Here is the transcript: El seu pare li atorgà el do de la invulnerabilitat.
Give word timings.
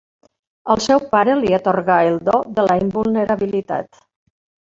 El 0.75 0.79
seu 0.85 1.01
pare 1.11 1.33
li 1.41 1.51
atorgà 1.57 1.97
el 2.11 2.17
do 2.29 2.39
de 2.59 2.65
la 2.71 2.79
invulnerabilitat. 2.85 4.01